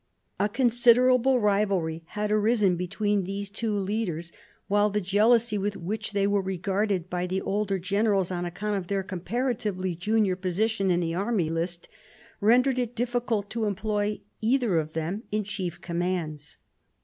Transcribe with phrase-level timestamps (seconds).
[0.39, 4.31] A considerable rivalry had arisen between these two leaders;
[4.67, 8.87] while the jealousy with which they were regarded by the older generals, on account of
[8.87, 11.87] their comparatively junior position in the army list,
[12.39, 16.57] rendered it difficult to employ either of them in chief commands.